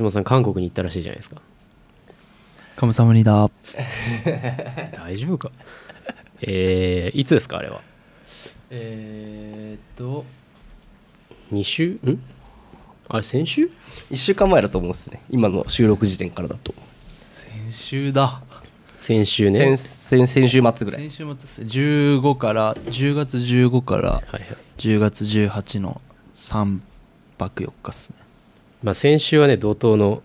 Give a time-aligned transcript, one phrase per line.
[0.00, 1.36] 橋本さん韓国に行ったらしいじゃないですか。
[2.76, 3.50] カムサムニダ
[4.96, 5.50] 大丈夫か。
[6.40, 7.82] えー、いつですかあれは？
[8.70, 10.24] えー、っと。
[11.52, 11.98] 2週？
[12.06, 12.18] ん？
[13.08, 13.70] あれ先週
[14.10, 15.20] ？1週間前だと思うんですね。
[15.28, 16.72] 今の収録時点からだと。
[17.20, 18.40] 先週だ。
[18.98, 19.76] 先週ね。
[19.76, 21.02] 先先先週末ぐらい。
[21.02, 21.66] 先週末ですね。
[21.66, 24.56] 15から10月15からはいはい。
[24.78, 26.00] 10月18の
[26.34, 26.78] 3
[27.36, 28.16] 泊4日っすね
[28.82, 30.22] まあ先週はね怒涛の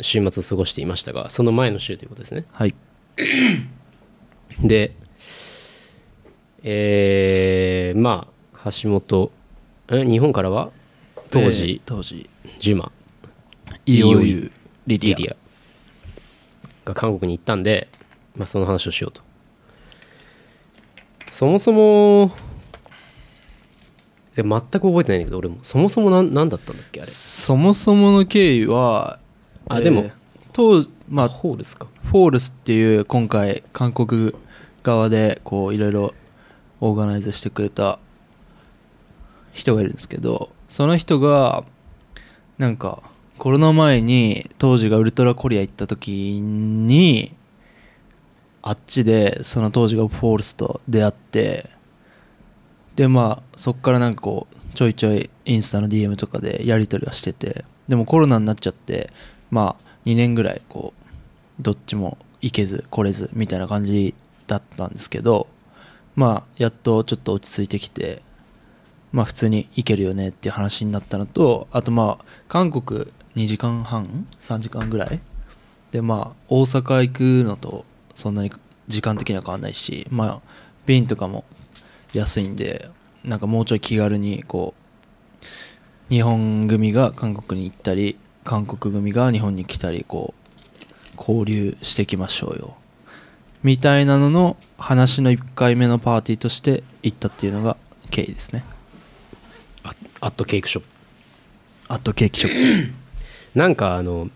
[0.00, 2.44] 週末を過ごしていましたがその前の週ということですね。
[2.52, 2.74] はい。
[4.62, 4.94] で
[6.62, 9.32] えー、まあ橋本
[9.88, 10.70] え日本からは
[11.30, 12.28] 当えー時、当時。
[12.60, 12.92] ジュマ
[13.86, 14.52] EOU
[14.86, 15.16] リリア。
[15.16, 15.36] リリア。
[16.84, 17.88] が韓国に行ったんで、
[18.36, 19.22] まあ、その話をしようと。
[21.30, 22.32] そもそも
[24.34, 25.58] で全く覚えてないんだけど俺も。
[25.62, 27.10] そもそもなんなんだったんだっけあれ。
[27.10, 29.18] そもそもの経緯は
[29.68, 30.10] あでも
[30.52, 31.86] 当まあホールスか。
[32.04, 34.34] フォールスっていう今回韓国
[34.82, 36.14] 側でこういろいろ
[36.80, 37.98] オーガナイズしてくれた
[39.52, 41.64] 人がいるんですけどその人が
[42.58, 43.02] なんか
[43.38, 47.34] コロナ前に当時がウルトラコリア行った時に
[48.62, 51.70] あっちでその当時がフォールスと出会って
[52.96, 59.10] でまあそっからなんかこうちょいちょいインスタの DM とかでやり取りはしててでもコロナになっちゃって
[59.50, 60.92] まあ2年ぐらいこ
[61.60, 64.14] うどっちも行けず来れずみたいな感じ
[64.46, 65.46] だったんですけど
[66.16, 68.22] まあやっとちょっと落ち着いてきて
[69.12, 75.20] まあ普通に行けるよねっていう話になったのとあとまあ韓国2時間半3時間ぐらい？
[75.90, 77.84] でまあ大阪行くのと
[78.14, 78.52] そんなに
[78.88, 80.40] 時間的には変わんないしまあ
[80.86, 81.44] 便とかも
[82.12, 82.90] 安いんで
[83.24, 84.74] なんかもうちょい気軽にこ
[86.10, 90.42] う日本組が韓国に行ったり韓国組が日本に来たりこう
[91.16, 92.76] 交流していきましょうよ。
[93.62, 97.76] みたいなのの話の1回目のパーティーとして行ったっていうのが
[98.10, 98.64] 経緯ですね。
[99.84, 100.88] あアットケークショップ。
[101.88, 102.92] あとケーキショップ。
[103.58, 104.30] なんかあの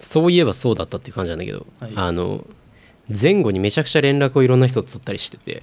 [0.00, 1.92] そういえばそうだったっていう感じなんだけど、はい。
[1.94, 2.44] あの
[3.08, 5.62] 前後にめちゃくちゃ連絡をいろんな人と取ったりしてて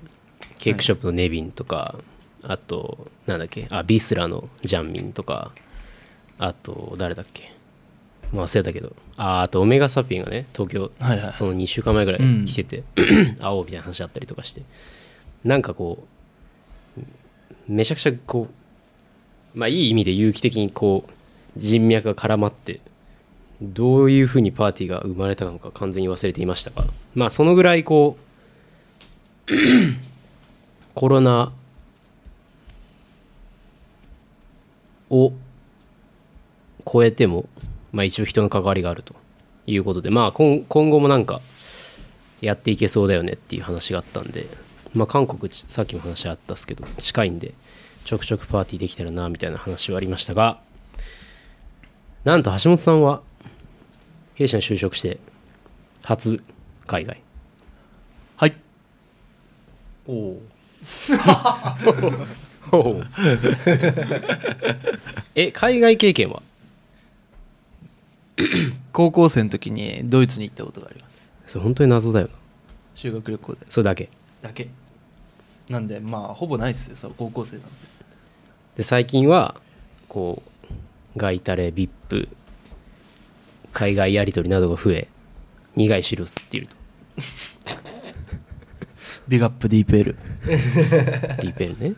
[0.57, 1.95] ケークショップのネビンとか、
[2.43, 5.51] あとなんだっけあビスラのジャンミンとか
[6.37, 7.53] あと誰だっけ
[8.33, 11.33] 忘れたけどああとオメガサピンがね東京はいはい。
[11.33, 12.43] その2週間前ぐらうん。
[12.43, 12.83] い来てて、
[13.39, 14.63] 会おうみたいな話あったりとかして。
[15.43, 16.05] なんかこ
[16.97, 17.01] う
[17.67, 18.47] めちゃくちゃこ
[19.55, 21.11] うまあいい意味で有機的にこう
[21.57, 22.81] 人脈が絡まって
[23.61, 26.85] どういうふうにパーティーが生まれたのか完全に忘れていましたが
[27.15, 28.17] まあそのぐらいこ
[29.47, 29.53] う
[30.99, 31.53] コロナ
[35.09, 35.31] を
[36.85, 37.47] 超えても、
[37.93, 39.15] まあ、一応人の関わりがあると
[39.65, 41.39] いうことでまあ今今後もなんか
[42.41, 44.47] やっていけそうだよねっていう話があったんで、
[44.93, 47.53] まあ、韓国ちさっきも話あったっすけど近いんで
[48.03, 50.59] ちょくちょくパーティーできたらなみたいな話はありましたが
[52.25, 53.21] なんと橋本さんは
[54.35, 55.17] 弊社に就職して
[56.03, 56.43] 初
[56.85, 57.21] 海外。
[58.35, 58.55] はい。
[60.05, 60.41] おお
[65.35, 66.41] え海外経験は？
[68.93, 71.31] 高校生の時にドイツに行ったことがあります。
[71.47, 72.33] それ本当に謎だよな。
[72.95, 73.59] 修学旅行で。
[73.69, 74.09] それだけ。
[74.41, 74.69] だけ。
[75.69, 76.95] なんでまあほぼないっすよ。
[76.95, 77.71] そう高校生なんで。
[78.77, 79.55] で最近は
[80.07, 80.49] こう
[81.17, 82.29] ガイタレ VIP
[83.73, 85.07] 海外やり取りなどが増え
[85.75, 86.75] 苦い汁を吸っていると
[89.29, 90.15] ビッグアップ DeepL
[90.45, 91.93] ディーペルね。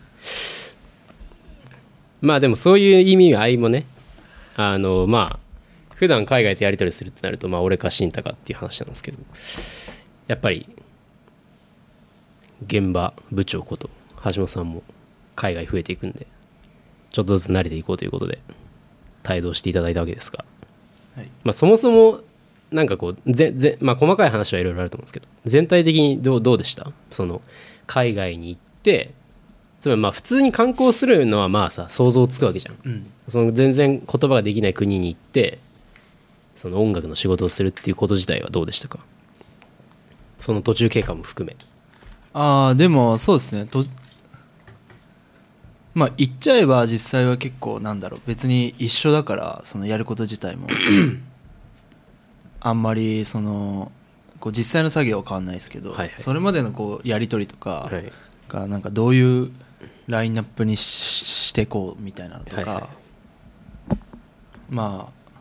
[2.22, 3.86] まあでもそういう意味合いもね。
[4.56, 9.18] あのまあ普段海外とやり取りするってなるとまあ俺か慎太かっていう話なんですけど。
[10.28, 10.66] やっぱり
[12.68, 13.90] 現場部長こと
[14.24, 14.82] 橋本さんも
[15.36, 16.26] 海外増えていくんで
[17.10, 18.40] ちょっとずつ慣れていこうということで
[19.30, 20.46] 帯同していただいたわけですが、
[21.18, 21.30] はい。
[21.44, 22.22] まあ、そもそも
[22.72, 26.92] なんかこうぜぜ、まあ、細かい話はいろいろあると思うんですけど全体的にどうどうでした？
[27.12, 27.42] その
[27.86, 29.14] 海外に行って
[29.82, 32.78] つまりまあ普通に観光するのはまあさ想像つくわけじゃん。
[32.86, 33.12] うん。
[33.28, 35.60] その全然言葉ができない国に行って
[36.56, 39.00] その音楽の仕事をするっていうこと自体はどうでしたか？
[40.40, 41.56] その途中経過も含め。
[42.34, 43.66] ああでもそうですね。
[43.66, 43.86] と
[45.94, 48.22] まあ言っちゃえば実際は結構なんだろう。
[48.26, 50.68] 別に一緒だからそのやること自体も
[52.62, 53.92] あんまりその
[54.40, 56.14] こう実際の作業は変わんないですけど、はいはい。
[56.18, 58.12] それまでのこうやり取りとかはい。
[58.48, 59.52] がなんかどういう
[60.08, 62.90] ラインナップにししてこうみたいなのとかはいは
[64.70, 65.32] まあ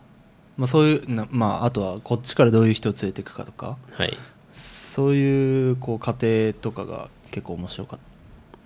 [0.57, 4.17] まあそういうなまああとはこっちからどういう人を連れていくかとかはい。
[4.51, 7.99] そういうこう過程とかが結構面白かっ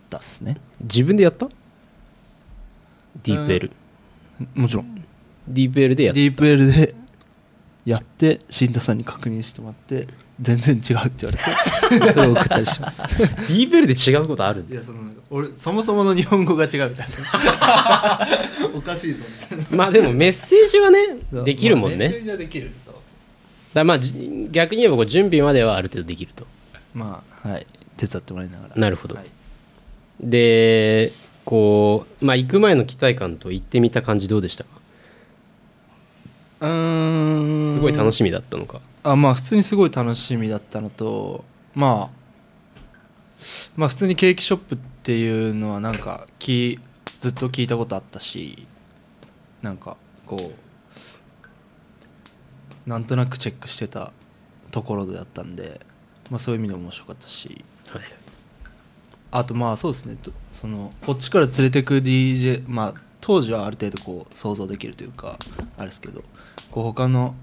[0.09, 0.59] たっすね。
[0.81, 1.49] 自分でやった？
[3.23, 3.71] ディープ L
[4.55, 5.05] もちろん。
[5.47, 6.21] ディープ L でやった。
[6.21, 6.95] ディープ L で
[7.85, 10.09] やって新田さんに確認してもらって
[10.41, 11.37] 全然違うって言わ
[11.91, 13.03] れて それを送ったりします。
[13.19, 18.29] ディープ L で違うことあるんいだやその俺そもそもの日本語が違うみたいな。
[18.75, 19.19] おかしいぞ。
[19.29, 20.99] みたいなまあでもメッセージはね
[21.45, 22.71] できるもんまあメッセーねジはできる。
[22.79, 22.95] そう。
[22.95, 23.03] だか
[23.75, 26.47] らまあじ逆に言えばこう準備まではある程度できると。
[26.95, 27.67] まあはい。
[27.97, 28.77] 手伝ってもらいながら。
[28.77, 29.15] なるほど。
[29.15, 29.25] はい。
[30.21, 31.13] で
[31.45, 34.71] こうまあ行く前の期待感と行ってみた感じどうでしたか？
[36.61, 37.73] うーん。
[37.73, 38.81] すごい楽しみだったのか。
[39.03, 42.25] あまあ普通にすごい楽しみだったのとまあ
[43.77, 46.79] まあ普通にケーキショップっていうのはなんかき
[47.21, 48.67] ずっと聞いたことあったし
[49.61, 50.37] なんかこ
[52.87, 54.13] うなんとなくチェックしてた
[54.71, 55.81] ところだったんで、
[56.31, 57.65] まあ、そういう意味で面白かったし。
[57.89, 58.03] はい
[59.37, 60.15] あとまあそうですね。
[60.15, 65.39] とそのこっちから連れてく DJ まあ当時はある程度こう想像できるというか
[65.79, 66.23] あれですけど
[66.71, 67.35] こう他の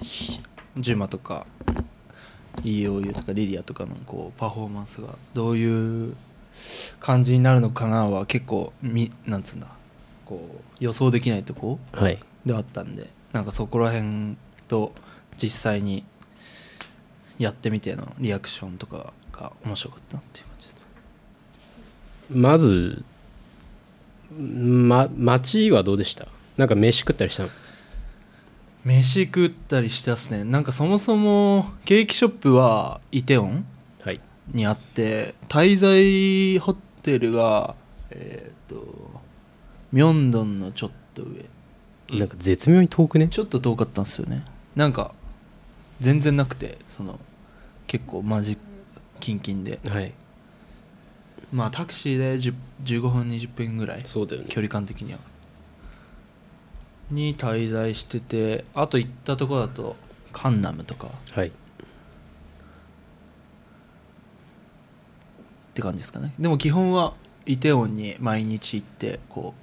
[0.00, 0.40] ひ
[0.78, 1.46] ジュマとか
[2.62, 6.16] EOU とかリリアとかのこうパフォーマンスがどういう
[7.00, 9.66] 感じになるのかなは結構みなんつうんだ
[10.24, 12.18] こう予想できないとこはい。
[12.46, 14.38] ではあったんでなんかそこら辺
[14.68, 14.94] と
[15.36, 16.06] 実際に
[17.38, 20.80] やってみてのリアクションとかが面白かったなっていう感じですね。
[22.30, 23.04] まず
[24.38, 26.28] ま街はどうでした？
[26.56, 27.48] なんか飯食ったりしたの？
[28.84, 30.44] 飯食ったりしたっすね。
[30.44, 33.66] なんかそもそもケーキショップはイテウォン
[34.02, 34.20] はい。
[34.52, 37.74] にあって滞在ホテルが
[38.10, 39.10] えっ、と
[39.92, 41.44] ミョンドンのちょっと上。
[42.18, 43.28] なんか絶妙に遠くね？
[43.28, 44.44] ちょっと遠かったんですよね。
[44.76, 45.12] なんか
[46.00, 47.18] 全然なくてその
[47.86, 48.56] 結構マジ
[49.18, 49.80] キンキンで。
[49.86, 50.12] はい
[51.52, 52.54] まあタクシーで10
[52.84, 54.02] 15分20分ぐらい。
[54.04, 54.48] そうだよね。
[54.48, 55.18] 距離感的には。
[57.10, 59.96] に滞在しててあと行ったとこだと
[60.32, 61.08] カンナムとか。
[61.32, 61.48] はい。
[61.48, 61.52] っ
[65.74, 66.34] て感じですかね。
[66.38, 67.14] でも基本は
[67.46, 69.54] イテウォンに毎日行ってこ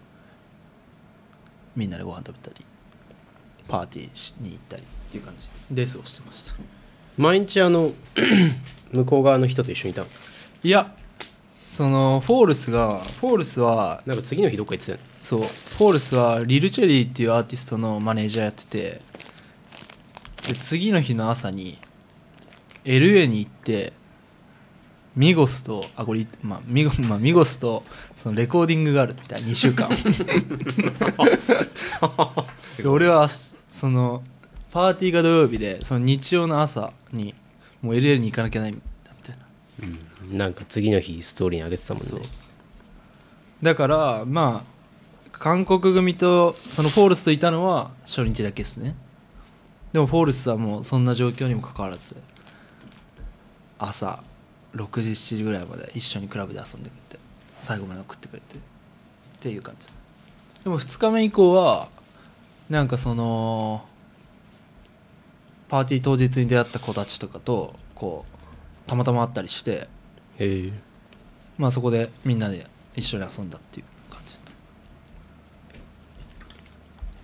[1.75, 2.65] うみんなでご飯食べたり
[3.67, 5.49] パーティーしに行ったりっていう感じ。
[5.73, 6.55] で過ごしてました。
[7.17, 7.93] 毎日あの
[8.91, 10.07] 向こう側の人と一緒にいたの？
[10.63, 10.93] いや
[11.77, 15.03] そのフォールスがフォールスはなんか次の日どっか行ってたよね。
[15.19, 18.99] そうフォールスはリル・チェリーっていうアーティストのマネージャーやってて
[20.47, 21.77] で次の日の朝に
[22.83, 23.93] LA に行って
[25.15, 27.83] ミゴスとあこれ、まあミゴまあ、ミゴスと
[28.15, 29.91] そのレコーディングがあるみたいな2週間。
[32.81, 33.27] で俺は
[33.69, 34.23] その
[34.71, 37.35] パーティーが土曜日でその日曜の朝に
[37.83, 38.75] もう LA に行かなきゃない
[39.81, 39.85] う
[40.33, 40.37] ん。
[40.37, 42.29] なんか次の日ストーリーに上げてたもんね。
[43.61, 44.77] だからまあ
[45.31, 48.95] 韓国組とそのフォールスといたのは初日だけですね。
[49.93, 52.15] でもフォールスはもうそんな状況にもかかわらず
[53.79, 54.21] 朝
[54.75, 57.19] 6時7時ぐらいまで一緒にクラブで遊んでくれて
[57.61, 58.59] 最後まで送ってくれてっ
[59.39, 59.97] ていう感じです。
[60.63, 61.89] でも2日目以降は
[62.69, 63.85] なんかその
[65.69, 68.36] パーティー当日に出会った子たちとかとこう
[68.87, 69.87] たまたま会ったりして
[70.39, 70.73] へえ。
[71.57, 74.43] まあそこでみんなで一緒に遊んだっていう感じです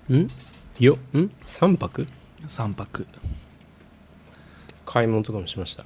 [0.09, 0.19] ね。
[0.19, 0.27] ん？
[0.79, 2.07] よん？3泊
[2.45, 3.07] ？3泊。
[4.85, 5.85] 買い物とかもしました？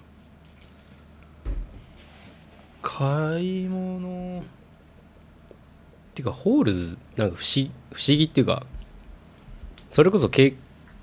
[2.81, 4.43] 買い物。
[6.15, 8.65] ていうかホールズなんか不思不思議っていうか
[9.91, 10.55] それこそケー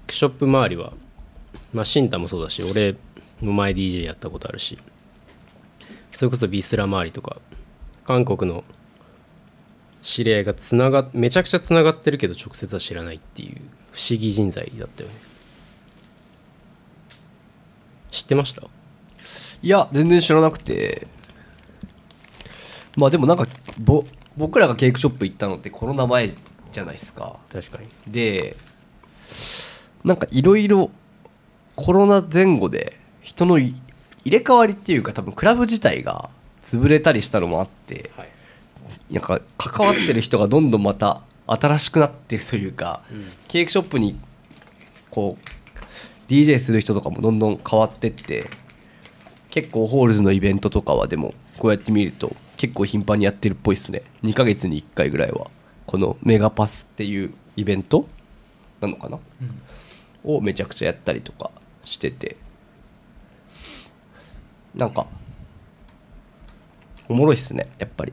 [0.08, 0.92] キショップ周りは
[1.72, 2.98] まあシンタもそうだし俺も
[3.40, 4.78] 前 DJ やったことあるし。
[6.12, 7.38] それこそビスラ周りとか
[8.06, 8.62] 韓国の
[10.00, 13.60] 知り合いがつながめちゃくちゃつながってるけど直接は知らないっていう
[13.90, 15.14] 不思議人材だったよね。
[18.12, 18.62] 知ってました？
[19.60, 21.08] いや全然知らなくて。
[22.96, 23.48] まあでもなんか
[23.78, 24.04] ぼ
[24.36, 26.28] 僕らがケーキショップ行ったのってコロナ前
[26.70, 27.38] じゃないですか。
[27.52, 27.88] 確かに。
[28.06, 28.56] で
[30.04, 30.92] なんかいろいろ
[31.74, 33.74] コロナ前後で人のい
[34.24, 36.30] 入れ替わりっていうか多分クラブ自体が
[36.64, 38.28] 潰れたりしたのもあってはい。
[39.10, 43.26] なんか関わってる人がどんどんまた新しくなってるというか、うん。
[43.48, 44.18] ケーキショップに
[45.10, 48.48] こう DJ する人とかもどんどん変わってって
[49.50, 54.02] 結構ホールズのイベントとかはでもこうやって見ると結構頻繁にやってるっぽいですね。
[54.22, 55.48] 2ヶ月に1回ぐらいは
[55.86, 58.06] このメガパスっていうイベント
[58.80, 59.18] なのかな？
[60.24, 60.36] うん。
[60.36, 61.50] をめちゃくちゃやったりとか
[61.84, 62.36] してて
[64.74, 65.06] なんか
[67.08, 68.12] おもろいっすねやっぱり。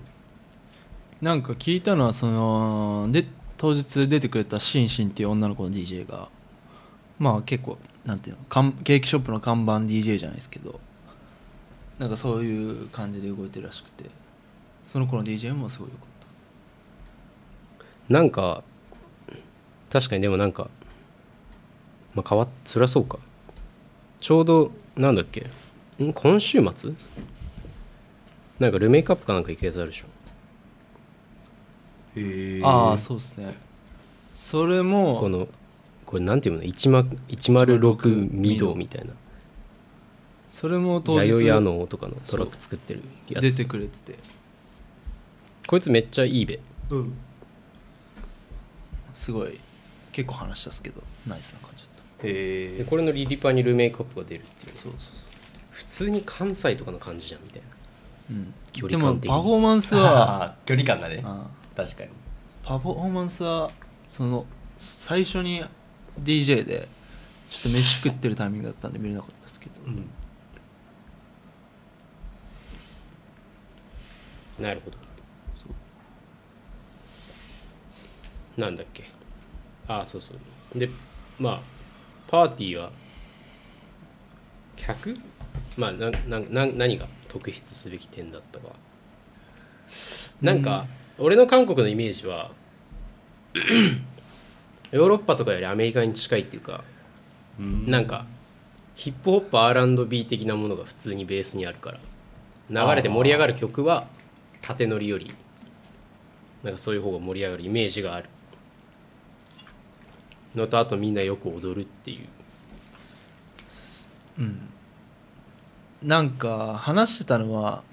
[1.21, 3.25] なんか聞いたのはそので
[3.57, 6.29] 当日出てくれたシンシンっていう女の子の DJ が
[7.19, 10.79] まあ結構なんていうのかんケーキショップの看板 DJ じゃないですけど
[11.99, 14.05] なんかそういう感じで動いてるらしくて
[14.87, 16.11] その子の DJ もすごいよかっ
[18.11, 18.63] なんか
[19.89, 20.69] 確かにでもなんか
[22.13, 23.19] まあ変わっそりゃそうか。
[24.19, 25.47] ちょうどなんだっけ
[26.07, 26.13] ん？
[26.13, 26.93] 今週末？
[28.59, 30.05] なんかルメイクアップかなんか行くやつあるでしょ。
[32.15, 33.55] へたああそうですね。
[34.33, 35.47] それもこの
[36.05, 39.13] これなんていうの？1 106ミドみたいな。
[40.51, 43.43] それも当日弥生屋のとかのトラック作ってるやつ。
[43.43, 44.19] 出てくれてて。
[45.67, 46.59] こいつめっちゃいいべ。
[49.13, 49.59] すごい
[50.11, 52.27] 結構話したっすけどナイスな感じだった。
[52.27, 54.73] へでこれのリリパにルメイクアップが出るっていう。
[54.73, 55.30] そうそうそう
[55.71, 57.67] 普通に関西とかの感じじゃんみたいな。
[58.29, 59.37] うん、距でも離感的に。
[59.37, 61.21] パフォーマンスは 距離感がね。
[61.25, 62.09] あ確かに。
[62.63, 63.71] パフォーマンスは
[64.09, 64.45] その
[64.77, 65.63] 最初に
[66.21, 66.87] DJ で
[67.49, 70.09] ちょっと飯食ってるタイミングだったんで見れなかったですけど、うん。
[74.59, 74.97] なるほど。
[78.57, 79.09] なんだっけ。
[79.87, 80.79] ああそうそう。
[80.79, 80.89] で
[81.39, 81.61] まあ
[82.27, 82.91] パーティーは
[84.75, 85.17] 客
[85.77, 88.69] まあななな何が特筆すべき点だったか
[90.41, 92.51] なんか、俺の韓国のイメージは
[94.91, 96.83] ヨーロッパとかよりアメリカに近いっていうか
[97.59, 98.25] なんか
[98.95, 101.91] ヒップホップ R&B 的なものが普通にベースにあるか
[102.69, 104.07] ら流れて盛り上がる曲は
[104.61, 105.33] 縦乗りより
[106.63, 108.29] なんかそういう方が盛り上がるイメージがある。
[110.55, 112.27] のとあとみんなよく踊るっていう。
[114.39, 114.69] うん
[116.01, 117.83] なんか話してたのは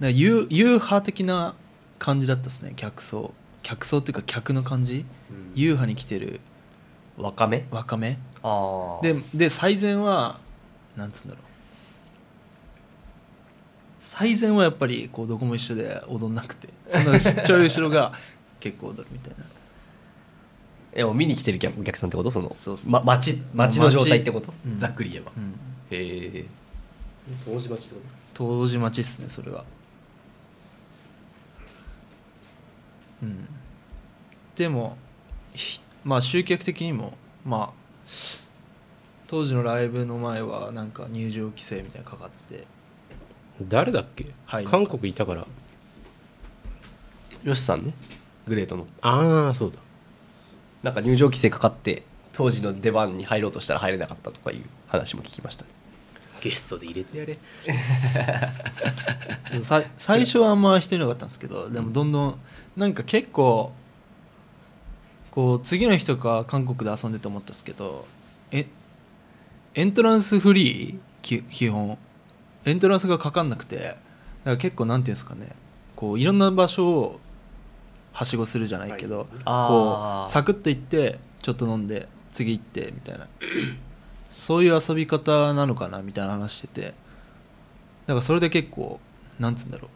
[0.00, 1.54] なんかユーユー派的な
[1.98, 2.72] 感じだったですね。
[2.76, 3.32] 客層。
[3.62, 5.06] 客層っていうか客の感じ、
[5.54, 6.40] ユー派に来てる。
[7.16, 7.66] 若め？
[7.70, 8.18] 若め。
[8.42, 10.38] ああでで最前は
[10.96, 11.44] なんつうんだろう。
[14.00, 18.12] 最前はやっぱりこうどこも一緒で踊んなくてそのちょい後ろが
[18.60, 19.44] 結構踊るみたいな
[20.98, 22.30] えもう見に来てるお客さんってこと？
[22.30, 24.78] そのそうっすま、の状態ってこと、うん。
[24.78, 25.52] ざっくり言えば、うん。
[25.90, 26.46] へえ。
[27.44, 28.00] 当時町ってこ
[28.32, 29.64] 当時待ちっすねそれは。
[33.22, 33.46] うん。
[34.56, 34.96] でも
[35.52, 37.12] ひまあ集客的にも
[37.44, 38.10] まあ
[39.26, 42.66] 当時のライブの前はなんか入場規制みたいなのかかって。
[43.58, 45.46] と誰だっけ、はい韓国いたから。
[47.44, 47.92] よしさんね。
[48.46, 48.86] グレートの。
[49.02, 49.76] ああそうだ
[50.86, 55.70] なんか入場規制かかって当時の出番に入ろうとしたら入れなかったとかいう話も聞きましたね。
[56.40, 57.34] ゲストで入れてやれ。
[59.50, 62.38] でもさ最初はあんま人いなかったんですけどでもどんどん
[62.76, 63.72] なんか結構
[65.32, 68.06] こう次の日とか韓国で遊んでて思ったんですけど
[68.52, 68.68] え
[69.74, 70.98] エントランスフリー？
[71.20, 71.98] き基本。
[72.64, 73.96] エントランスがかかんなくてだか
[74.44, 75.48] ら結構なんていうんですかね。
[75.96, 77.20] こういろんな場所を
[78.16, 79.68] はしごするじゃないけど、あー。
[79.68, 83.28] こうサクッと行ってちょっと飲んで次行ってみたいな。
[84.30, 86.82] そういう遊び方なのかなみたいな話してて。
[88.06, 89.00] だからそれで結構
[89.38, 89.90] なんつうんだろう。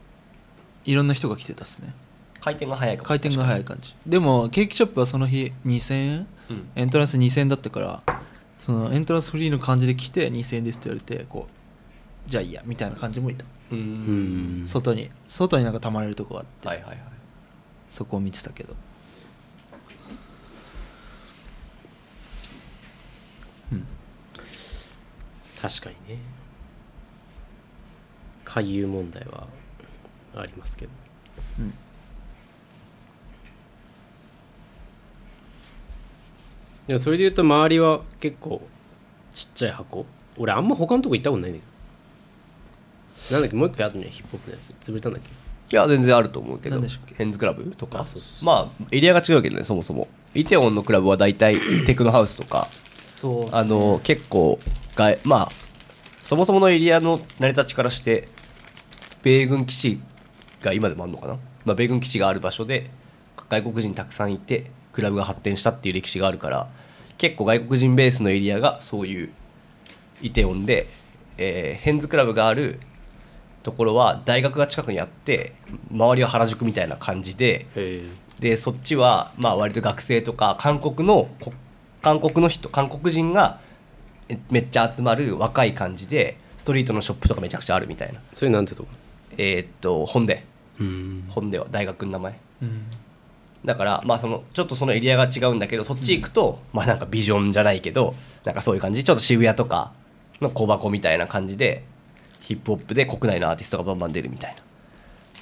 [0.85, 1.95] いろんな人が来てたっすね。
[2.43, 3.97] 回転が早い回転が早い感じ。
[4.07, 6.27] でもケーキショップはその日2000円？
[6.51, 6.69] うん。
[6.75, 8.03] エントランス2000円だったから
[8.59, 13.47] そのエントランスフリーの感じで来て2000円ですって言われてこうじゃあいいやみたいな感じもいた、
[14.67, 15.11] 外に。
[15.27, 16.99] 外になんかたまれるとこがあって、はいはいはい
[17.91, 18.75] そこを見てたけど。
[23.73, 23.87] うん。
[25.61, 26.23] 確かにね。
[28.45, 29.47] 回遊問題は
[30.35, 30.93] ありますけど。
[31.59, 31.75] うん。
[36.87, 38.63] でもそれで言うと周りは結構
[39.33, 40.07] ちっちゃい箱。
[40.39, 41.65] 俺あんま他のとこ行ったことないんだけ
[43.31, 43.35] ど。
[43.35, 43.57] なんだっけ？
[43.57, 44.71] もう一個あったねヒップホップのやつ。
[44.81, 45.29] 潰れたんだっけ？
[45.73, 46.81] いや全然あると思うけど。
[47.17, 48.07] ヘンズクラブとか。
[48.43, 50.09] まあエリアが違うけどねそもそも。
[50.35, 52.69] イテウォンのクラブは大体 テクノハウスとか。
[53.23, 53.49] ね。
[53.53, 54.59] あの結構
[54.97, 55.49] がまあ
[56.23, 58.29] そもそものエリアの成り立ちからして
[59.23, 60.01] 米軍基地
[60.63, 62.91] が今でもあるのかな、まあ、米軍基地がある場所で
[63.49, 66.69] 外国人たくさんいてクラブが発展したっていう歴史があるから
[67.19, 69.31] 結構外国人ベースのエリアがそういう
[70.23, 70.89] イテウォンで、
[71.37, 72.81] えーヘンズクラブがある
[73.63, 75.55] ところは大学が近くにあって
[75.91, 77.67] 周りは原宿みたいな感じで
[78.39, 81.53] でそっちはまあ割と学生とか韓国のこ
[82.03, 83.61] 韓国の人韓国人が
[84.29, 88.21] えめっちゃ集まる若い感じでストリートのショップとかめちゃくちゃあるみたいな。
[88.33, 88.89] それなんてとこ？
[89.37, 90.45] えーっと本で
[90.79, 91.25] うん。
[91.29, 92.39] 本では大学の名前。
[92.63, 92.83] うん。
[93.65, 98.15] だからまあそのちょっとそのエリアが違うんだけどそっち行くと、まあなんかビジョンじゃないけど
[98.45, 99.05] なんかそういう感じ。
[99.05, 99.93] ちょっと渋谷とか
[100.41, 101.83] の小箱みたいな感じで
[102.51, 104.63] ヒップホップで国内のアーティストがバンバン出るみたいな。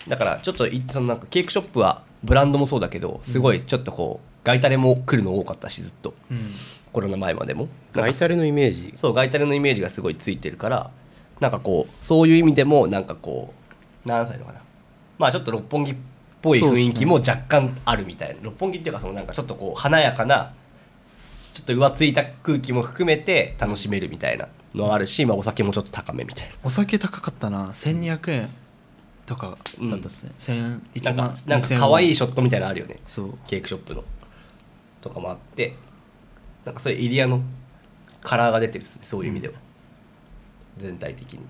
[0.08, 6.14] だからちょっといそのなんかケーキショップはブランドもそうだけどすごいちょっとこうガイタレも来るの多かったしずっと。
[6.30, 6.50] うん。
[6.92, 7.68] コロナ前までも。
[7.92, 8.92] ガイタレのイメージ？
[8.94, 10.90] そうガイタレのイメージがすごいついてるから
[11.40, 13.54] なんかこうそういう意味でもなんかこ
[14.04, 14.60] う何歳のかな。
[15.18, 15.96] まあちょっと六本木っ
[16.42, 20.52] ぽい雰囲気も若干あるみたいな、六本木っていうかそのなんかちょっとこう華やかな
[21.52, 27.70] ちょっと浮ついた空気も含めて楽しめるみたいなのがあるし、まあ、お酒もちょっと高めみたいお酒高かったな。
[27.70, 28.50] 1200円
[29.26, 29.58] とかだっ
[29.90, 32.96] たですね、1000な1なん万かなんか2000可愛いショットみたいなのあるよね。
[33.06, 33.34] そう。
[33.46, 34.04] ケーキショップの。
[35.00, 35.74] とかもあって。
[36.64, 37.42] なんかそういうエリアの
[38.22, 39.02] カラーが出てるっすね。
[39.04, 39.54] そういう意味では、
[40.78, 41.40] 全体的に。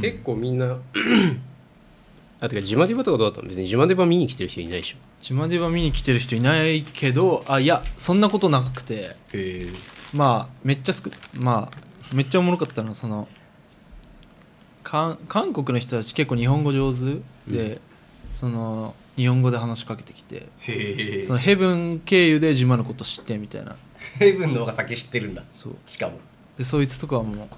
[0.00, 0.78] 結構みんな
[2.40, 3.48] あてかジマディバとかどうだったの？
[3.48, 9.16] 別にジマディバ見に来てる人いないでしょ自慢では見に来てる人いないけどあいやそんなことなくて。
[10.12, 13.28] まあめっちゃすくまあめっちゃおもろかったのはその
[14.82, 17.80] 韓韓国の人たち結構日本語上手で、
[18.30, 20.48] その日本語で話しかけてきて
[21.24, 23.76] そのヘブン経由で自慢のこと知ってみたいな。
[24.18, 25.44] ヘブンの方が先知ってるんだ。
[25.54, 25.76] そう。
[25.86, 26.18] しかも。
[26.58, 27.48] でそいつとかはもう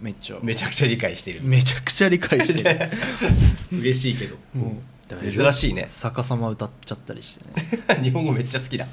[0.00, 0.38] めっちゃ。
[0.42, 1.40] めちゃくちゃ理解してる。
[1.42, 2.90] めちゃくちゃ理解してる。
[3.72, 4.36] 嬉しいけど。
[4.54, 5.86] もだから珍しいうね。
[5.88, 7.44] 逆さま歌っちゃったりして
[7.96, 8.02] ね。
[8.02, 8.86] 日本語めっちゃ好きだ。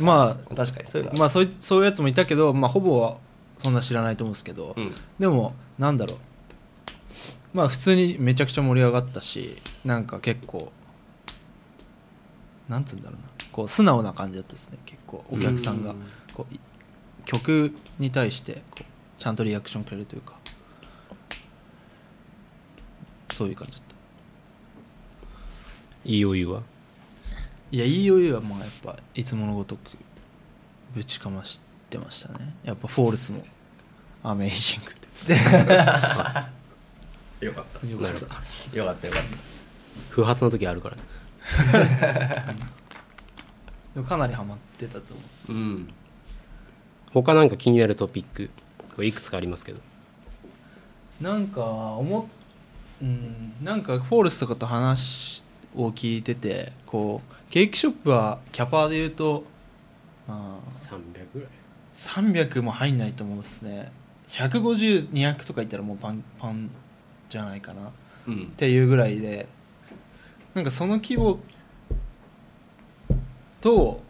[0.00, 3.18] ま確かにそういうまあそういそういうやつもいたけど、まあ、ほぼは
[3.58, 4.92] そんな知らないと思うんですけど、うん。
[5.18, 6.18] でもなんだろう。
[7.52, 10.72] まあ普通にめちゃくちゃ盛り上がったしなんか結構
[12.68, 13.28] なんつうんだろうな。
[13.52, 15.90] こう素直な感じだったですね結構お客さんが。
[15.90, 15.96] うん。
[16.32, 16.58] こうい
[17.24, 18.84] 曲に対してこう
[19.18, 20.34] ちゃんとリアクションくれるというか。
[23.34, 23.93] そういう感じだった
[26.04, 26.62] いいお湯は？
[27.70, 29.80] いやいいよいいよはまあやっぱいつものごとく
[30.94, 32.54] ぶちかましてましたね。
[32.62, 33.44] やっぱフォールスも。
[34.22, 35.40] アメイジングって言っ
[37.40, 37.86] てよかった。
[37.86, 39.06] よかったよかった。
[39.06, 39.24] よかっ
[40.08, 40.96] 不発の時あるから。
[40.96, 41.02] ね
[43.94, 45.22] でもかなりハマってたと思う。
[45.48, 45.86] たうん。
[47.12, 48.50] 他なんか気になるトピック？
[49.04, 49.82] いくつかありますけど。
[51.20, 52.24] なんか思っ
[53.02, 53.52] うん。
[53.62, 55.43] なんかフォールスとかと話
[55.74, 59.44] を聞いててこうケーキショップはキャパで言うと
[60.26, 60.98] まあ300
[61.34, 61.48] ぐらい。
[61.92, 63.92] 300も入んないと思うですね。
[64.28, 66.70] 150200とかいったらもうパンパン
[67.28, 67.88] じゃないかな。
[67.88, 67.92] っ
[68.26, 68.46] うん。
[68.56, 69.46] ていうぐらいで
[70.54, 71.38] なんかその規模
[73.60, 74.02] と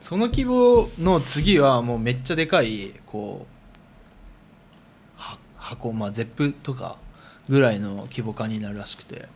[0.00, 6.96] その規模の次はもうめっちゃでかいこうは箱まあゼップとか
[7.48, 9.28] ぐらいの規模感になるらしくて。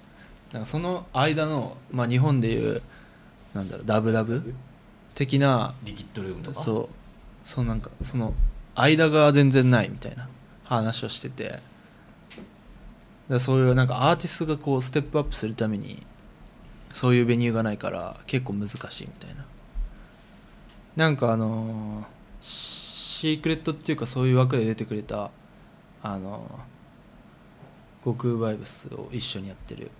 [0.52, 2.82] なんかその間の、まあ、日本でいう
[3.54, 4.52] なんだろうダブダブ
[5.14, 6.60] 的なリキッドルームとか？
[6.60, 6.88] そう。
[7.44, 8.34] そうなんかその
[8.74, 10.28] 間が全然ないみたいな
[10.64, 11.60] 話をしてて。
[13.28, 16.04] だそういうなんかアーティストがこうステップアップするために
[16.90, 19.46] そういうベニューがないから結構難しいみたいな。
[20.96, 22.04] なんかあのー
[22.40, 25.30] シークレットっていうかそういう枠で出てくれた
[26.02, 26.79] あのー
[28.04, 29.90] 悟空バイブスを一緒にやってる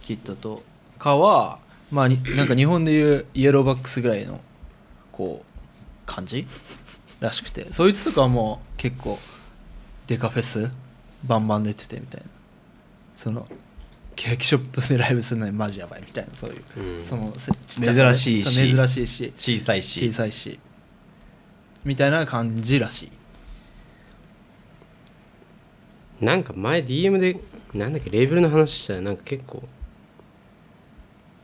[0.00, 0.62] キットと
[0.98, 1.58] かは
[1.90, 4.40] まあに なんか日本でいうイエローバックスぐらいの
[5.12, 5.52] こう
[6.06, 6.46] 感じ？
[7.20, 7.72] らしくて。
[7.72, 9.18] そいつとかはもう結構
[10.06, 10.70] デカフェス
[11.24, 12.26] バンバン出ててみたいな。
[13.14, 13.46] その
[14.16, 16.34] ケーキショップでライブするのにマジやばいみたいな。
[16.34, 17.04] そういう、うん。
[17.04, 18.74] その珍しいし。
[18.74, 19.32] 珍しいし。
[19.38, 20.10] 小さいし。
[20.10, 20.58] 小さいし。
[21.84, 23.12] みたいな感じらしい
[26.22, 27.40] なんか前 DM で
[27.74, 29.62] なんだっけレーベルの話したらなんか結構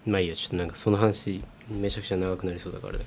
[0.07, 3.05] まあいいやちょっとなんかその話めちゃくちゃ長くなりそうだからだけ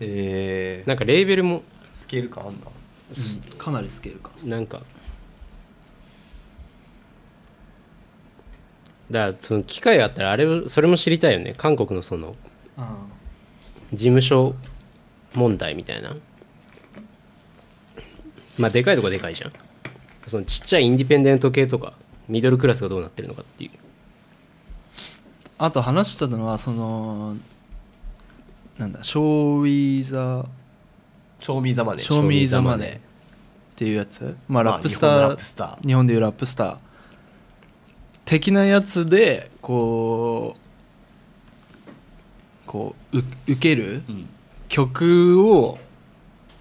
[0.00, 2.66] えどなんかレーベルもスケール感あんだ。
[2.66, 4.82] うんかなりスケールかなんか
[9.10, 11.54] だからその機会があったらあれをそれも知りたいよね。
[11.56, 12.36] 韓国のその
[13.94, 14.54] 事務所
[15.34, 16.14] 問題みたいな。
[18.58, 19.52] まあでかいとこでかいじゃん
[20.28, 21.94] そのちっちゃいインディペンデント系とか
[22.28, 23.70] ミドルクラスがどうなってるのかっていう。
[25.58, 27.36] あと話してたのはその
[28.78, 30.04] なんだ「ショーウィー。
[30.04, 30.44] ザ
[31.40, 32.02] 賞味ざまで。
[32.02, 33.00] ショーミーザマネー」っっ
[33.78, 34.36] ていうやつ。
[34.48, 35.86] まあまあラップスター,、日本のラップスター。
[35.86, 36.78] 日本でいうラップスター。
[38.24, 40.60] 的なやつでこう
[42.66, 44.28] こうう受けるうん。
[44.68, 45.78] 曲を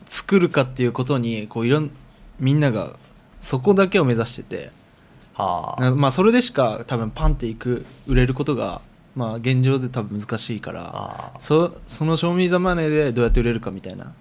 [0.08, 1.92] 作るかっていうことにこういろん
[2.40, 2.96] みんなが
[3.40, 4.72] そこだけを目指してて。
[5.34, 5.82] はあ。
[5.82, 8.82] なまあそれでしか多分パンっていく売れることが
[9.16, 11.40] まあ現状で多分難しいからああ。
[11.40, 14.14] そその賞味ザマネーでどうやって売れるかみたいな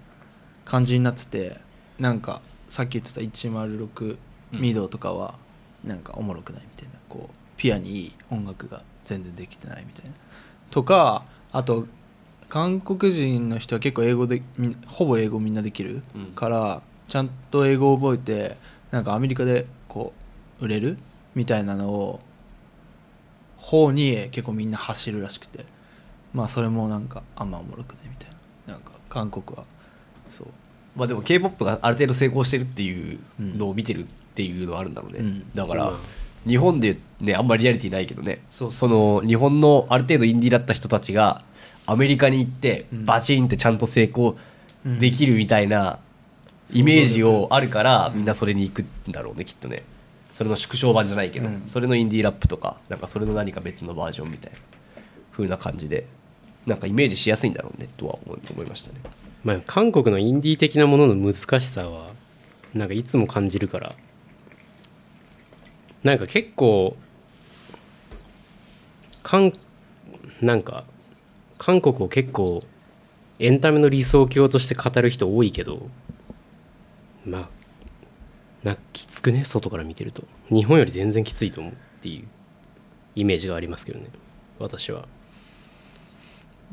[0.65, 1.57] 感じになってて
[1.99, 4.17] なんかさっき言ってた106
[4.53, 4.61] うん。
[4.61, 5.35] ミドとかは
[5.83, 10.15] なんかおもろくないみたいなこうピュアにいい音楽が全然できてないみたいな。
[10.69, 11.87] とかあと
[12.49, 14.41] 韓国人の人は結構英語で
[14.87, 16.25] ほぼ英語みんなできるうん。
[16.27, 18.57] からちゃんと英語を覚えて
[18.91, 20.13] なんかアメリカでこ
[20.61, 20.97] う売れる
[21.35, 22.19] みたいなのを
[23.57, 25.65] 方に結構みんな走るらしくて。
[26.33, 28.29] まあそれもなんかあんまおもろくないみたい
[28.67, 28.73] な。
[28.73, 29.63] なんか韓国は
[30.27, 30.47] そう。
[30.95, 35.51] まあでも k p o p がある程度成功してるっていうのを見てるっていうのはあるんだろうね、うん。
[35.55, 35.99] だから、まあ
[36.47, 38.43] 日本でねあんまりリアリティないけどね。
[38.49, 41.43] そうその日本のある程度インディーだった人たちが
[41.85, 43.05] アメリカに行ってうん。
[43.05, 44.37] バチンってちゃんと成功
[44.99, 45.99] できるみたいなうん
[46.73, 48.17] イメージをあるからうん。
[48.17, 49.83] みんなそれに行くんだろうねきっとね。
[50.33, 51.63] それの縮小版じゃないけど、うん。
[51.67, 54.59] それのインディーラップとかなんかそれの何か別のバージョンみたいな
[55.31, 56.05] 風な感じで
[56.65, 58.99] なんかイメージしやすいんだろうねとは思い思いましたね。
[59.43, 62.11] まあ、韓国のインディー的なものの難しさは
[62.73, 63.95] なんかいつも感じるから。
[66.03, 66.95] なんか結構
[69.23, 69.51] 韓
[70.41, 70.85] なんか
[71.57, 72.63] 韓国を結構
[73.39, 75.89] エンタメの理想郷として語る人多いけど
[77.27, 77.49] まあ
[78.63, 79.43] なんかきつくね？
[79.43, 80.23] 外から見てると。
[80.49, 82.27] 日本より全然きついと思うっていう
[83.15, 84.07] イメージがありますけどね。
[84.59, 85.05] 私は。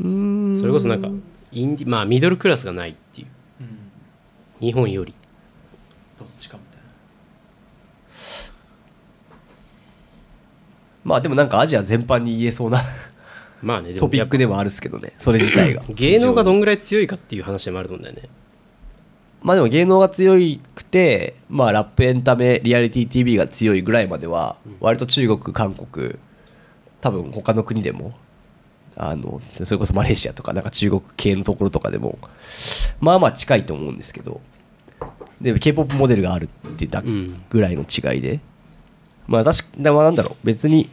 [0.00, 0.56] うん。
[0.58, 1.08] それこそなんか
[1.52, 3.26] インディまあミドルクラスがないっていう。
[3.60, 4.66] うん。
[4.66, 5.12] 日本より。
[6.18, 6.84] どっちかみたいな。
[11.04, 12.82] まあでもなんかアジア全般に言えそうな
[13.60, 15.14] まあねトピックでもあるっすけどね。
[15.18, 15.82] それ自体が。
[15.88, 18.28] 芸能がどんぐらい強いかっていう話でもあると思うんだよね
[19.44, 20.36] まあでも芸能が強
[20.74, 26.16] くて、まあ、ラップエンタメリアリティ TV が強いぐらいまでは割と中国韓国
[27.02, 28.14] 多分他の国でも
[28.96, 32.18] あのそれこそマレーシアとかなんか中国系のところとかでも
[33.00, 34.40] まあまあ近いと思うんですけど
[35.42, 37.42] で k p o p モデルがあるって言ったうん。
[37.50, 38.40] ぐらいの違いで、
[39.26, 40.88] まあ確かまあなんだろう別に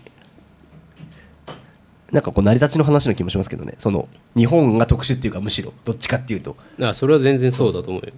[2.12, 3.76] なんかこう成り立ちの話の気もしますけどね。
[3.78, 6.58] その日本が特殊っていうかむしろどっちかっていうと。
[6.82, 8.12] あそれは全然そうだと思うよ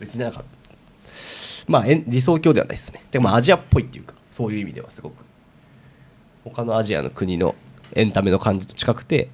[0.00, 0.44] 別になんか
[1.68, 3.04] まあえん理想郷ではないですね。
[3.12, 5.24] でもまあアジアっぽいっていうかそういう意味ではすごく。
[6.42, 7.54] 他のアジアの国の
[7.92, 9.28] エンタメの感じと近くて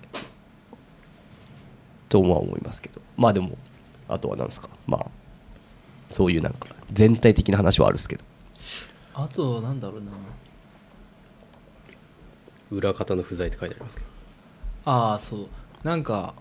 [2.09, 3.01] とは思いますけど。
[3.17, 3.57] まあでも
[4.09, 4.69] あとは何ですか。
[4.87, 5.07] まあ
[6.11, 8.25] そういうなんか全体的な話はあるっすけど。
[9.15, 10.11] あとなんだろうな。
[12.71, 14.09] 裏方の不在って書いてありますけど。
[14.85, 15.49] ああそう。
[15.85, 16.35] なんか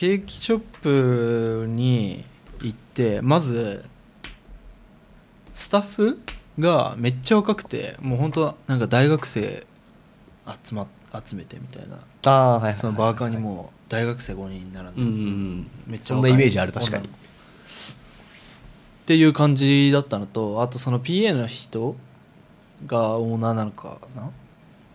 [0.00, 2.24] ケーキショップに
[2.62, 3.84] 行ってまず
[5.52, 6.18] スタッフ
[6.58, 9.66] がめっちゃ若くてもう本当なんか大学生
[10.64, 10.88] 集ま
[11.22, 11.98] 集めてみたいな。
[12.32, 16.30] あはいそのバーカーにもう大学生5人並んで、うんめっちゃ若い。
[16.30, 17.06] そんなイメージある確かに。
[17.06, 17.10] っ
[19.04, 21.94] ていう感じだったのとあとその PA の人
[22.86, 24.30] がオーナーなのかな？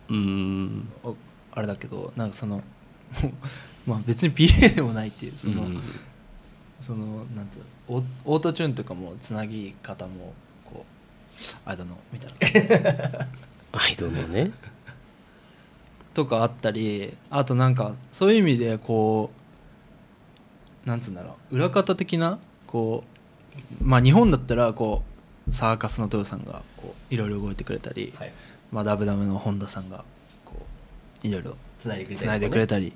[0.08, 0.88] うん。
[1.04, 1.12] あ
[1.52, 2.64] あれだけどなんかその
[3.86, 5.82] まあ別に PA でもないっていうその、うん。
[6.80, 13.26] そのなんてオオートチューンとかもつなぎ方もこうあれだのみたいな。
[13.72, 14.52] アイドルのね。
[16.14, 19.30] とかあったりあとなんかそういう意味でこ
[20.84, 23.04] うなんつうんだろう裏方的なこ
[23.80, 25.02] うまあ日本だったらこ
[25.46, 28.32] うサーカスの豊さんがこういろいろ動いてくれたり、はい。
[28.72, 30.04] まあ、ダブダブの本田さんが
[30.44, 30.54] こ
[31.24, 32.92] ういろいろつないでくれたり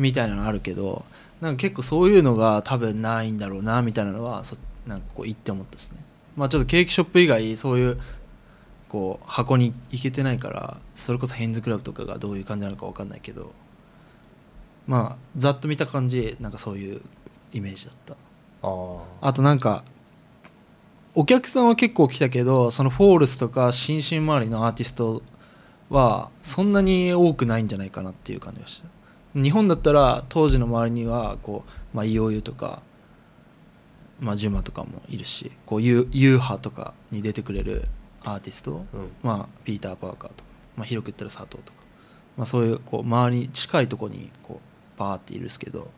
[0.00, 1.04] みたいなのあるけど
[1.40, 5.98] なんか結構そういうのが多分ないんだろうなみたいなのはそなんかこう言って思ったですね。
[6.36, 8.00] まあちょっとケーキショップ以外そういう
[8.88, 13.52] こう箱に行けてないからそれこそヘンズクラブとかがどういう感じなのか分かんないけど
[14.86, 17.02] まあざっと見た感じなんかそういう
[17.52, 18.16] イメージだった。
[18.62, 19.84] あとなんか
[21.14, 25.22] お客さんは結構来たけどそのフォールスとか新進周りのアーティスト
[25.88, 28.88] はそんなに多くないんじゃないかなっていう感じがした
[29.34, 32.82] 日本だったら当時の周りにはこう、まあ、EOU とか、
[34.18, 37.88] まあ、ジュマとかもいるしこうユユーハとかに出てくれる
[38.22, 39.10] アーティスト、うん。
[39.22, 41.78] まあ、ピーター・パーカーとか、まあ、広く言ったら佐藤とか、
[42.36, 44.60] まあ、そういうこう周りに近いところにこ
[44.96, 45.88] うバーっているんですけど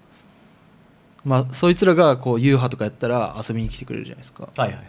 [1.25, 4.49] まあそいつらがこうユーハとかやったら遊びに来てくれるじゃないですか。
[4.57, 4.85] はいはいはい。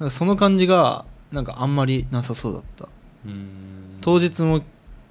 [0.00, 2.88] なんかその感じがなんかあんまりなさそうだった。
[4.00, 4.62] 当日も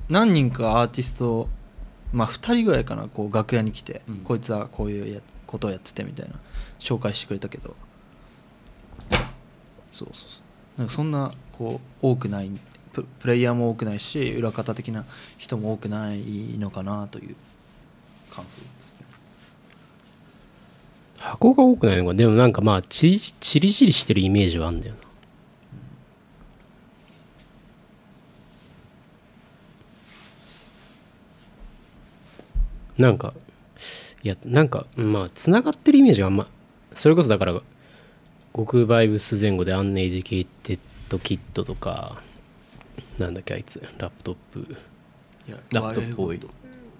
[0.09, 1.49] 何人かアーティスト
[2.13, 4.17] まあ2人ぐらいかなこう楽屋に来て、うん。
[4.17, 6.35] こいつはこういうやことをやっててみたいな
[6.79, 7.75] 紹介してくれたけど。
[9.91, 10.25] そうそうそ
[10.77, 10.79] う。
[10.79, 12.51] なんかそんなこう多くない
[12.93, 15.05] ププレイヤーも多くないし裏方的な
[15.37, 16.19] 人も多くない
[16.57, 17.35] のかなという
[18.31, 19.05] 感想ですね。
[21.17, 22.13] 箱が多くないのか。
[22.13, 25.06] でもなんかまあチリチリチリしてるイメージはあるんだよな
[32.97, 33.33] なんか
[34.23, 36.47] いやなんかまあつながってるイメージがあんま
[36.95, 37.61] それこそだから
[38.55, 40.79] 極バイブス前後でアンネイディケイテッ
[41.09, 42.21] ドキットとか
[43.19, 44.77] なんだっけあいつラップトップ。
[45.71, 46.39] ラップトップ多い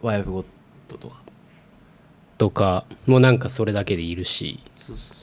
[0.01, 0.45] ワイフゴッ
[0.87, 1.21] トとか。
[2.37, 4.59] とかもなんかそれだけでいるし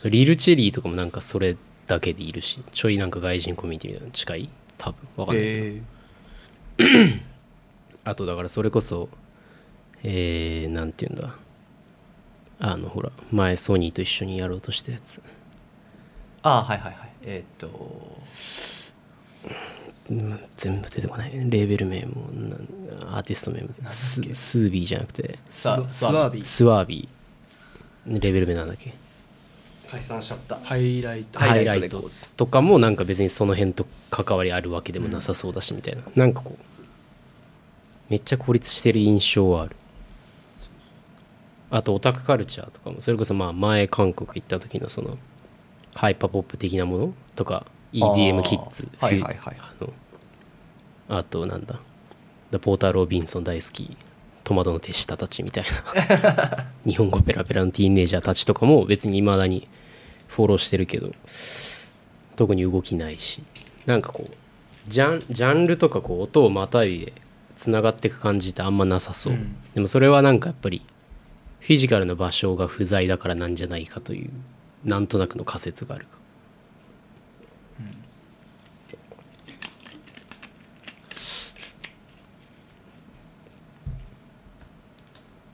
[0.05, 1.57] リルチェリーとかもなんかそれ
[1.87, 4.51] だけでいるしちょいなんか外人コミュニティみたいなの近い？
[4.77, 4.99] 多分。
[5.17, 5.83] わかんないけ
[6.79, 7.11] ど、へ
[8.05, 9.09] あとだからそれこそ
[10.05, 11.35] えー、なんて言うんだ。
[12.61, 15.21] あのほら前ソニーと一緒にやろうとしたやつ。
[16.43, 17.11] ああはいはいはい。
[17.23, 18.19] えーっと。
[20.11, 21.33] うん全部出てこない。
[21.33, 22.69] レーベル名もなん
[23.17, 25.39] アーティスト名もススービーじゃなくて。
[25.49, 26.31] スワスワー。
[26.31, 26.45] ビー。
[26.45, 28.21] スワービー。
[28.21, 28.95] レーベル名なんだっけ？
[29.91, 30.57] 解散しちゃった。
[30.57, 31.39] ハイライト。
[31.41, 32.05] ハイライト。
[32.37, 36.65] とかもなんか別にその辺と関わりあるわけでもなさそうだしみたいな、なんかこう
[38.11, 39.77] めっちゃ孤立してる印象はある
[41.75, 45.19] あとオタクカルチャーとかもそれこそまあ前韓国行った時のその
[45.93, 49.57] ハイパーポップ的なものとか EDM キッズあーはいはいはい。
[49.59, 49.93] あの
[51.09, 51.81] あとなんだ
[52.53, 53.97] ダポーター・ロビンソン大好き
[54.45, 55.65] トマトの手下たちみたい
[56.23, 59.67] な 日本語ペラペラのティーンエイジャーたちとかも別に未だに
[60.29, 61.11] フォローしてるけど
[62.37, 63.43] 特に動きないし
[63.85, 64.35] なんかこう
[64.89, 67.13] ジャンジャンルとかこう音をまたいで
[67.57, 69.57] つながっていく感じってあんまなさそう、うん。
[69.75, 70.83] でもそれはなんかやっぱり
[71.65, 74.31] フィジカルな場所が不在だからなんじゃないかという
[74.85, 76.19] なんとなくの仮説があるか。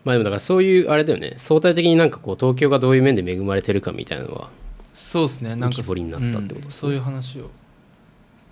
[0.02, 1.36] まあでもだからそういうあれだよね。
[1.38, 4.50] 相対的になんかこう東京がどういう面で恵まれてるかみたいなのは
[4.92, 5.54] そうですね。
[5.54, 6.60] なんか浮き彫りになったってことね。
[6.64, 6.70] うん。
[6.72, 7.50] そういう話を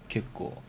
[0.09, 0.63] 結構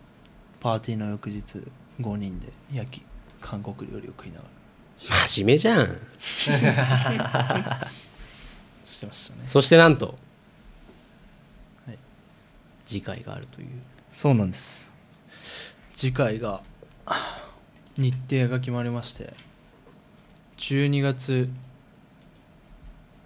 [0.60, 1.62] パーティーの翌日
[2.02, 3.04] 5人で焼き
[3.42, 4.59] 韓国料理を食いながら
[5.00, 5.98] 真面目じゃん。
[6.20, 6.50] し
[9.00, 9.44] てましたね。
[9.48, 10.18] そしてなんと、
[11.88, 12.00] はい。
[12.86, 13.70] 次回があるという。
[14.12, 14.94] そうなんです。
[15.96, 16.62] 次回が
[17.98, 19.34] 日程が決まりまして
[20.58, 21.50] 12月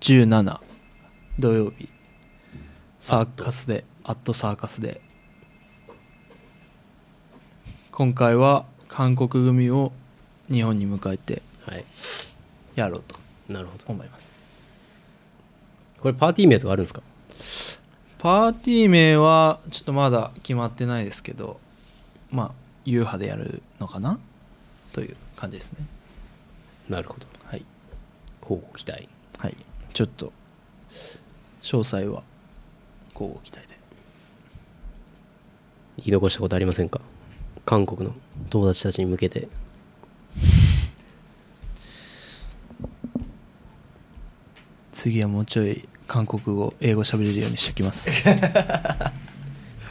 [0.02, 0.60] 17
[1.40, 1.90] 土曜日。
[3.00, 5.02] サーカスでアットサーカスで。
[7.92, 9.92] 今回は韓国組を
[10.52, 11.44] 日本に迎えてはい
[12.76, 13.16] やろうと
[13.48, 13.86] なるほど。
[13.88, 15.00] 思います。
[16.00, 17.02] これパーティー名とかあるんですか？
[18.18, 21.60] パーティー名はちょっとまだ決まってないですけど
[22.32, 22.52] まあ
[22.86, 24.20] 優派でやるのかな？
[24.92, 25.86] という感じですね。
[26.90, 27.26] なるほど。
[27.46, 27.66] はい、
[28.42, 29.08] 交互期待。
[29.38, 29.56] はい、
[29.94, 30.32] ちょっと
[31.62, 32.24] 詳細は
[33.14, 33.74] 交互期待で。
[35.98, 37.02] 言い残したことありませんか？
[37.66, 38.14] 韓国の
[38.50, 39.48] 友達たちに向けて
[44.94, 48.10] 次はもうちょい韓国語英語喋れるようにしておきます。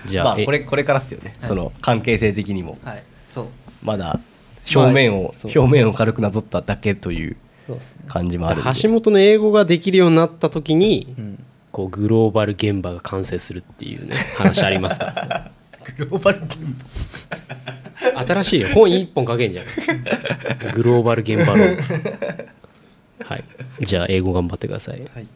[0.06, 1.48] じゃあ,、えまあこれこれからっすよね、はい。
[1.48, 2.78] その関係性的にも。
[2.82, 3.02] はい。
[3.26, 3.46] そう。
[3.82, 4.20] まだ
[4.74, 7.36] 表面を、表面を軽くなぞっただけという
[7.66, 8.04] そうですね。
[8.06, 8.70] 感じもあるんで。
[8.80, 11.44] 橋本の英語ができるようになった時に、うん。
[11.72, 15.50] こうグローバル現場が完成するっていうね話ありますか？
[15.96, 16.76] グローバルゲーム
[18.26, 18.68] 新しいよ。
[18.74, 19.64] 本一本書けんじゃん。
[20.74, 21.76] グローバル現場論
[23.24, 23.44] はい。
[23.80, 25.02] じゃあ英語頑張ってください。
[25.14, 25.28] はい。